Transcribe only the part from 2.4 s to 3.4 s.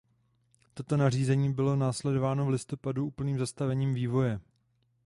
v listopadu úplným